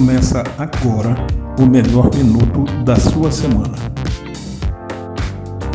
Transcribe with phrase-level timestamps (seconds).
[0.00, 1.14] Começa agora
[1.58, 3.74] o melhor minuto da sua semana.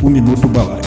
[0.02, 0.82] O Minuto Balaio.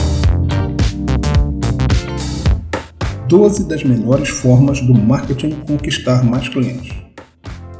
[3.29, 6.94] 12 das melhores formas do marketing conquistar mais clientes.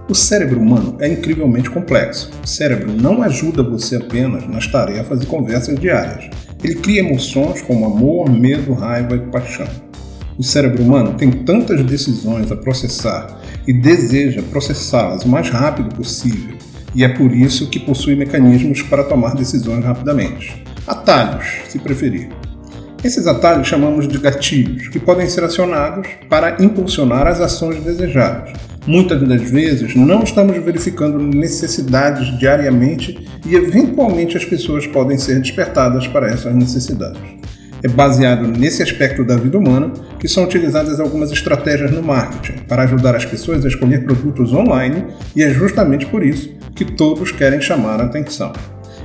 [0.08, 2.32] O cérebro humano é incrivelmente complexo.
[2.42, 6.30] O cérebro não ajuda você apenas nas tarefas e conversas diárias.
[6.64, 9.68] Ele cria emoções como amor, medo, raiva e paixão.
[10.38, 13.39] O cérebro humano tem tantas decisões a processar
[13.70, 16.58] e deseja processá-las o mais rápido possível,
[16.96, 20.64] e é por isso que possui mecanismos para tomar decisões rapidamente.
[20.88, 22.30] Atalhos, se preferir.
[23.04, 28.54] Esses atalhos chamamos de gatilhos, que podem ser acionados para impulsionar as ações desejadas.
[28.88, 36.08] Muitas das vezes não estamos verificando necessidades diariamente e, eventualmente, as pessoas podem ser despertadas
[36.08, 37.40] para essas necessidades
[37.84, 42.84] é baseado nesse aspecto da vida humana que são utilizadas algumas estratégias no marketing para
[42.84, 47.62] ajudar as pessoas a escolher produtos online e é justamente por isso que todos querem
[47.62, 48.52] chamar a atenção.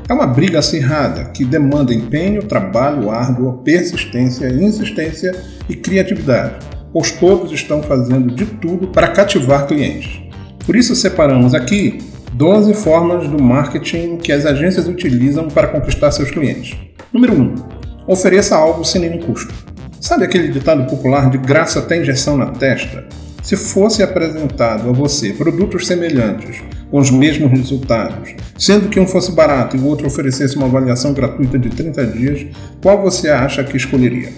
[0.09, 5.35] É uma briga acirrada que demanda empenho, trabalho árduo, persistência, insistência
[5.69, 10.21] e criatividade, pois todos estão fazendo de tudo para cativar clientes.
[10.67, 11.99] Por isso separamos aqui
[12.35, 16.77] 12 formas do marketing que as agências utilizam para conquistar seus clientes.
[17.13, 17.74] Número 1
[18.07, 19.55] Ofereça algo sem nenhum custo.
[19.99, 23.07] Sabe aquele ditado popular de graça até injeção na testa?
[23.43, 29.33] Se fosse apresentado a você produtos semelhantes, com os mesmos resultados, sendo que um fosse
[29.33, 32.47] barato e o outro oferecesse uma avaliação gratuita de 30 dias,
[32.83, 34.29] qual você acha que escolheria?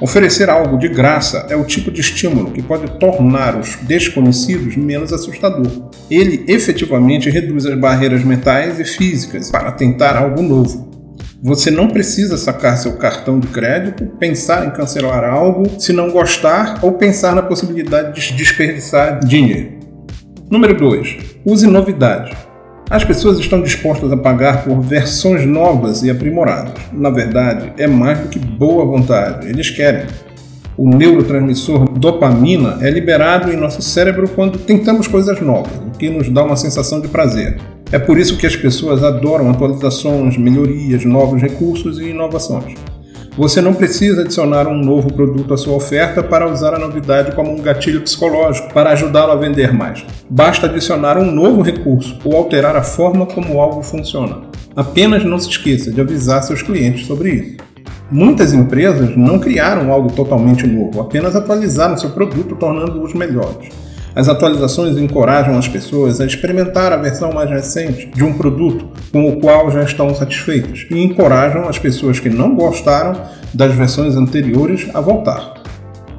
[0.00, 5.12] Oferecer algo de graça é o tipo de estímulo que pode tornar os desconhecidos menos
[5.12, 5.90] assustador.
[6.10, 10.87] Ele efetivamente reduz as barreiras mentais e físicas para tentar algo novo.
[11.40, 16.80] Você não precisa sacar seu cartão de crédito, pensar em cancelar algo, se não gostar
[16.82, 19.78] ou pensar na possibilidade de desperdiçar dinheiro.
[20.50, 21.16] Número 2.
[21.46, 22.36] Use novidade.
[22.90, 26.74] As pessoas estão dispostas a pagar por versões novas e aprimoradas.
[26.92, 30.06] Na verdade, é mais do que boa vontade, eles querem.
[30.76, 36.28] O neurotransmissor dopamina é liberado em nosso cérebro quando tentamos coisas novas, o que nos
[36.30, 37.58] dá uma sensação de prazer.
[37.90, 42.74] É por isso que as pessoas adoram atualizações, melhorias, novos recursos e inovações.
[43.34, 47.50] Você não precisa adicionar um novo produto à sua oferta para usar a novidade como
[47.50, 50.04] um gatilho psicológico para ajudá-lo a vender mais.
[50.28, 54.42] Basta adicionar um novo recurso ou alterar a forma como algo funciona.
[54.76, 57.56] Apenas não se esqueça de avisar seus clientes sobre isso.
[58.10, 63.68] Muitas empresas não criaram algo totalmente novo, apenas atualizaram seu produto tornando-os melhores.
[64.18, 69.28] As atualizações encorajam as pessoas a experimentar a versão mais recente de um produto com
[69.28, 73.12] o qual já estão satisfeitos e encorajam as pessoas que não gostaram
[73.54, 75.54] das versões anteriores a voltar.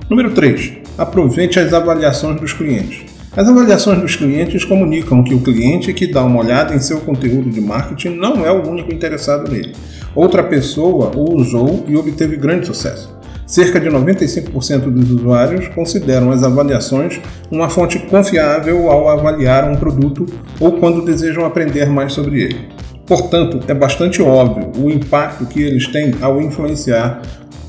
[0.09, 0.77] Número 3.
[0.97, 3.01] Aproveite as avaliações dos clientes.
[3.35, 7.49] As avaliações dos clientes comunicam que o cliente que dá uma olhada em seu conteúdo
[7.49, 9.75] de marketing não é o único interessado nele.
[10.15, 13.18] Outra pessoa o usou e obteve grande sucesso.
[13.49, 20.27] Cerca de 95% dos usuários consideram as avaliações uma fonte confiável ao avaliar um produto
[20.59, 22.69] ou quando desejam aprender mais sobre ele.
[23.07, 27.23] Portanto, é bastante óbvio o impacto que eles têm ao influenciar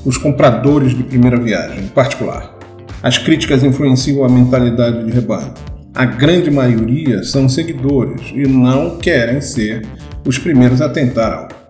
[0.05, 2.55] os compradores de primeira viagem, em particular.
[3.01, 5.51] As críticas influenciam a mentalidade de rebanho.
[5.95, 9.81] A grande maioria são seguidores e não querem ser
[10.27, 11.60] os primeiros a tentar algo.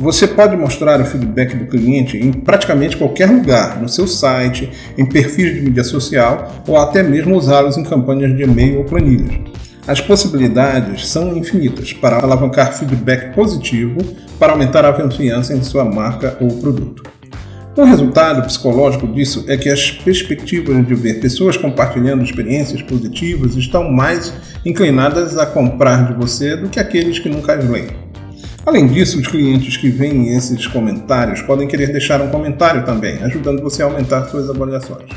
[0.00, 5.04] Você pode mostrar o feedback do cliente em praticamente qualquer lugar, no seu site, em
[5.04, 9.40] perfis de mídia social ou até mesmo usá-los em campanhas de e-mail ou planilhas.
[9.88, 13.98] As possibilidades são infinitas para alavancar feedback positivo
[14.38, 17.02] para aumentar a confiança em sua marca ou produto.
[17.76, 23.90] O resultado psicológico disso é que as perspectivas de ver pessoas compartilhando experiências positivas estão
[23.90, 24.32] mais
[24.64, 28.07] inclinadas a comprar de você do que aqueles que nunca as leem.
[28.68, 33.62] Além disso, os clientes que veem esses comentários podem querer deixar um comentário também, ajudando
[33.62, 35.08] você a aumentar suas avaliações.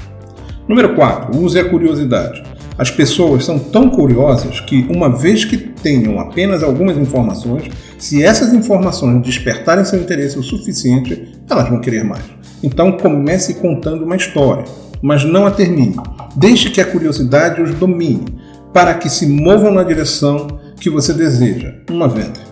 [0.69, 1.37] Número 4.
[1.37, 2.41] Use a curiosidade.
[2.77, 8.53] As pessoas são tão curiosas que, uma vez que tenham apenas algumas informações, se essas
[8.53, 12.23] informações despertarem seu interesse o suficiente, elas vão querer mais.
[12.63, 14.63] Então comece contando uma história,
[15.01, 15.97] mas não a termine.
[16.37, 18.33] Deixe que a curiosidade os domine,
[18.71, 20.47] para que se movam na direção
[20.79, 22.50] que você deseja, uma venda.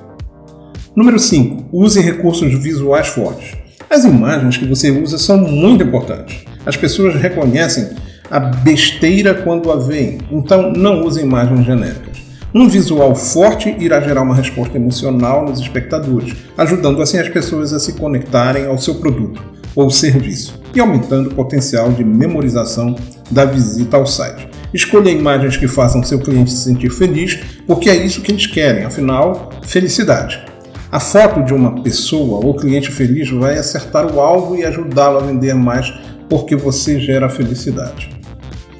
[1.00, 1.70] Número 5.
[1.72, 3.56] Use recursos visuais fortes.
[3.90, 6.44] As imagens que você usa são muito importantes.
[6.66, 7.92] As pessoas reconhecem
[8.30, 12.18] a besteira quando a veem, então não use imagens genéricas.
[12.54, 17.80] Um visual forte irá gerar uma resposta emocional nos espectadores, ajudando assim as pessoas a
[17.80, 19.42] se conectarem ao seu produto
[19.74, 22.94] ou serviço e aumentando o potencial de memorização
[23.32, 24.50] da visita ao site.
[24.74, 28.84] Escolha imagens que façam seu cliente se sentir feliz, porque é isso que eles querem,
[28.84, 30.49] afinal, felicidade.
[30.92, 35.22] A foto de uma pessoa ou cliente feliz vai acertar o alvo e ajudá-lo a
[35.22, 35.94] vender mais,
[36.28, 38.10] porque você gera felicidade.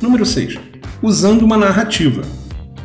[0.02, 0.58] Número 6.
[1.04, 2.24] Usando uma narrativa.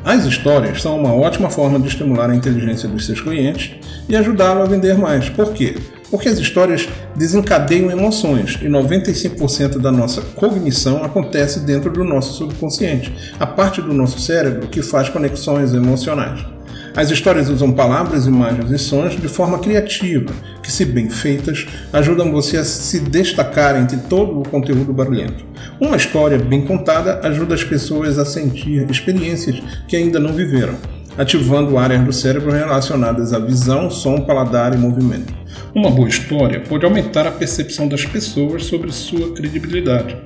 [0.05, 3.73] As histórias são uma ótima forma de estimular a inteligência dos seus clientes
[4.11, 5.31] e ajudá-lo a vender mais.
[5.31, 5.75] Por quê?
[6.11, 6.87] Porque as histórias
[7.17, 13.11] desencadeiam emoções e 95% da nossa cognição acontece dentro do nosso subconsciente,
[13.41, 16.54] a parte do nosso cérebro que faz conexões emocionais.
[16.96, 20.32] As histórias usam palavras, imagens e sons de forma criativa,
[20.62, 25.44] que, se bem feitas, ajudam você a se destacar entre todo o conteúdo barulhento.
[25.81, 30.76] Uma história bem contada ajuda as pessoas a sentir experiências que ainda não viveram,
[31.19, 35.35] ativando áreas do cérebro relacionadas à visão, som, paladar e movimento.
[35.75, 40.17] Uma boa história pode aumentar a percepção das pessoas sobre sua credibilidade.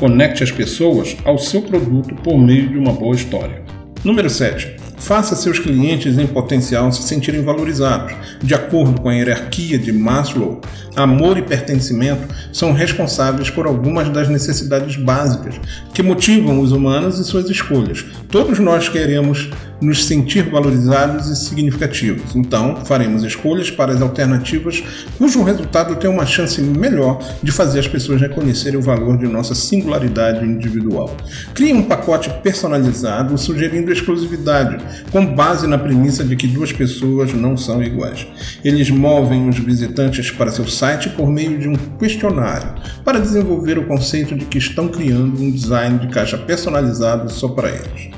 [0.00, 3.62] Conecte as pessoas ao seu produto por meio de uma boa história.
[4.02, 4.77] Número 7.
[4.98, 8.14] Faça seus clientes em potencial se sentirem valorizados.
[8.42, 10.60] De acordo com a hierarquia de Maslow,
[10.96, 15.54] amor e pertencimento são responsáveis por algumas das necessidades básicas
[15.94, 18.04] que motivam os humanos e suas escolhas.
[18.28, 19.50] Todos nós queremos
[19.80, 22.34] nos sentir valorizados e significativos.
[22.34, 24.82] Então, faremos escolhas para as alternativas
[25.16, 29.54] cujo resultado tem uma chance melhor de fazer as pessoas reconhecerem o valor de nossa
[29.54, 31.16] singularidade individual.
[31.54, 34.78] Crie um pacote personalizado sugerindo exclusividade,
[35.10, 38.26] com base na premissa de que duas pessoas não são iguais.
[38.64, 43.86] Eles movem os visitantes para seu site por meio de um questionário para desenvolver o
[43.86, 48.10] conceito de que estão criando um design de caixa personalizado só para eles.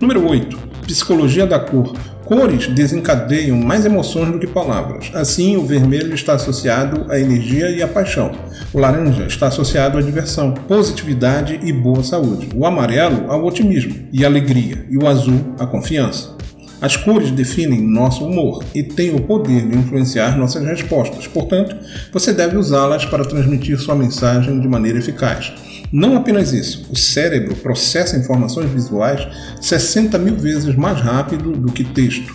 [0.00, 1.94] Número 8 Psicologia da cor.
[2.24, 5.08] Cores desencadeiam mais emoções do que palavras.
[5.14, 8.32] Assim, o vermelho está associado à energia e à paixão.
[8.74, 12.48] O laranja está associado à diversão, positividade e boa saúde.
[12.56, 14.84] O amarelo ao otimismo e alegria.
[14.90, 16.36] E o azul à confiança.
[16.80, 21.28] As cores definem nosso humor e têm o poder de influenciar nossas respostas.
[21.28, 21.76] Portanto,
[22.12, 25.52] você deve usá-las para transmitir sua mensagem de maneira eficaz.
[25.92, 29.26] Não apenas isso, o cérebro processa informações visuais
[29.60, 32.32] 60 mil vezes mais rápido do que texto.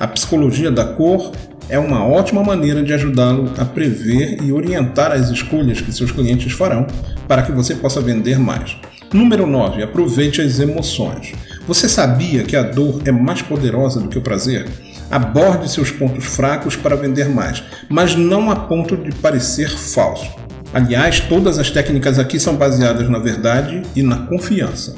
[0.00, 1.30] A psicologia da cor
[1.68, 6.52] é uma ótima maneira de ajudá-lo a prever e orientar as escolhas que seus clientes
[6.52, 6.84] farão
[7.28, 8.76] para que você possa vender mais.
[9.12, 9.84] Número 9.
[9.84, 11.32] Aproveite as emoções.
[11.66, 14.66] Você sabia que a dor é mais poderosa do que o prazer?
[15.08, 20.45] Aborde seus pontos fracos para vender mais, mas não a ponto de parecer falso.
[20.76, 24.94] Aliás, todas as técnicas aqui são baseadas na verdade e na confiança.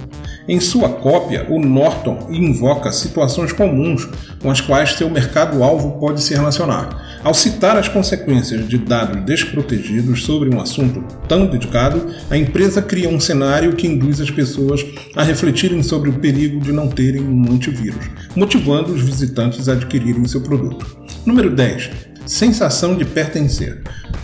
[0.49, 4.09] Em sua cópia, o Norton invoca situações comuns
[4.43, 7.21] com as quais seu mercado-alvo pode se relacionar.
[7.23, 13.09] Ao citar as consequências de dados desprotegidos sobre um assunto tão dedicado, a empresa cria
[13.09, 14.85] um cenário que induz as pessoas
[15.15, 18.05] a refletirem sobre o perigo de não terem um antivírus,
[18.35, 20.85] motivando os visitantes a adquirirem seu produto.
[21.25, 21.91] Número 10.
[22.27, 23.81] Sensação de pertencer.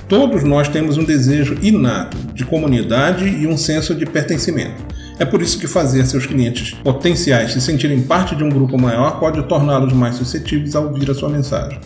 [0.08, 4.84] Todos nós temos um desejo inato de comunidade e um senso de pertencimento.
[5.18, 9.20] É por isso que fazer seus clientes potenciais se sentirem parte de um grupo maior
[9.20, 11.78] pode torná-los mais suscetíveis a ouvir a sua mensagem.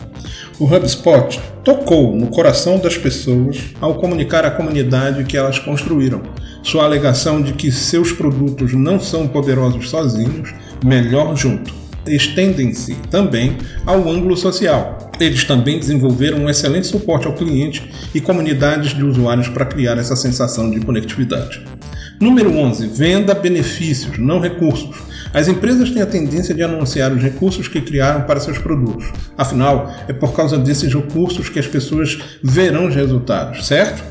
[0.59, 6.23] O HubSpot tocou no coração das pessoas ao comunicar à comunidade que elas construíram.
[6.63, 10.53] Sua alegação de que seus produtos não são poderosos sozinhos,
[10.85, 11.73] melhor junto.
[12.09, 18.95] Estendem-se também ao ângulo social, eles também desenvolveram um excelente suporte ao cliente e comunidades
[18.95, 21.65] de usuários para criar essa sensação de conectividade.
[22.21, 22.89] Número 11.
[22.89, 24.97] Venda benefícios, não recursos.
[25.33, 29.07] As empresas têm a tendência de anunciar os recursos que criaram para seus produtos.
[29.37, 34.03] Afinal, é por causa desses recursos que as pessoas verão os resultados, certo?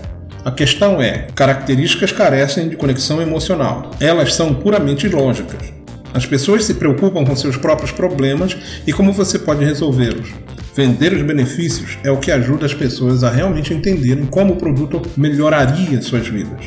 [0.45, 3.91] A questão é: características carecem de conexão emocional.
[3.99, 5.76] Elas são puramente lógicas.
[6.13, 10.29] As pessoas se preocupam com seus próprios problemas e como você pode resolvê-los.
[10.75, 15.01] Vender os benefícios é o que ajuda as pessoas a realmente entenderem como o produto
[15.17, 16.65] melhoraria suas vidas.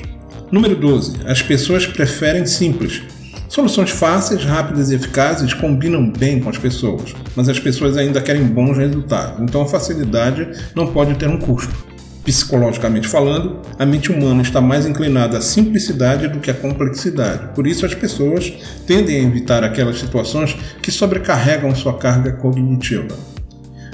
[0.51, 1.19] Número 12.
[1.27, 3.03] As pessoas preferem simples.
[3.49, 8.45] Soluções fáceis, rápidas e eficazes combinam bem com as pessoas, mas as pessoas ainda querem
[8.45, 11.90] bons resultados, então a facilidade não pode ter um custo.
[12.31, 17.53] Psicologicamente falando, a mente humana está mais inclinada à simplicidade do que à complexidade.
[17.57, 18.53] Por isso, as pessoas
[18.87, 23.17] tendem a evitar aquelas situações que sobrecarregam sua carga cognitiva.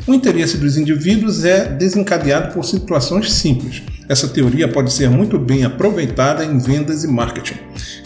[0.07, 3.83] O interesse dos indivíduos é desencadeado por situações simples.
[4.09, 7.57] Essa teoria pode ser muito bem aproveitada em vendas e marketing,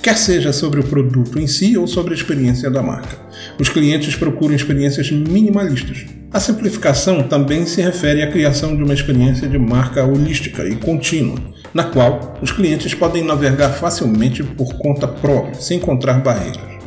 [0.01, 3.19] quer seja sobre o produto em si ou sobre a experiência da marca.
[3.59, 6.07] Os clientes procuram experiências minimalistas.
[6.33, 11.39] A simplificação também se refere à criação de uma experiência de marca holística e contínua,
[11.75, 16.80] na qual os clientes podem navegar facilmente por conta própria, sem encontrar barreiras.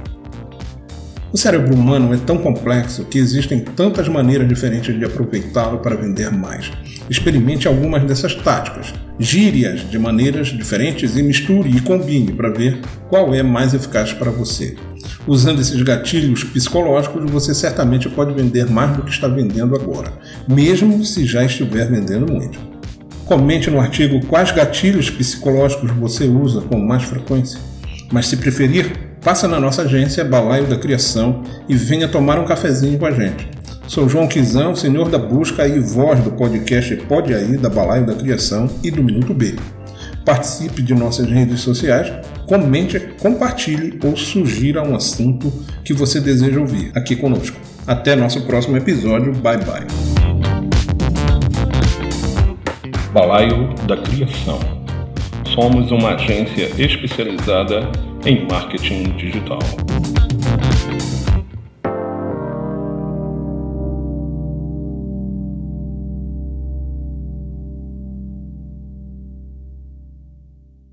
[1.34, 6.32] O cérebro humano é tão complexo que existem tantas maneiras diferentes de aproveitá-lo para vender
[6.32, 6.72] mais.
[7.10, 13.34] Experimente algumas dessas táticas, gírias de maneiras diferentes e misture e combine para ver qual
[13.34, 14.76] é mais eficaz para você.
[15.26, 20.14] Usando esses gatilhos psicológicos, você certamente pode vender mais do que está vendendo agora,
[20.48, 22.60] mesmo se já estiver vendendo muito.
[23.26, 27.60] Comente no artigo quais gatilhos psicológicos você usa com mais frequência.
[28.12, 33.00] Mas se preferir, Passa na nossa agência Balaio da Criação e venha tomar um cafezinho
[33.00, 33.48] com a gente.
[33.88, 38.14] Sou João Quizão, senhor da busca e voz do podcast Pode Aí, da Balaio da
[38.16, 39.56] Criação e do Minuto B.
[40.26, 42.12] Participe de nossas redes sociais,
[42.48, 45.50] comente, compartilhe ou sugira um assunto
[45.86, 47.58] que você deseja ouvir aqui conosco.
[47.88, 49.34] Até nosso próximo episódio.
[49.36, 49.88] Bye bye.
[53.14, 54.60] Balaio da Criação.
[55.56, 57.90] Somos uma agência especializada
[58.26, 60.23] em marketing digital.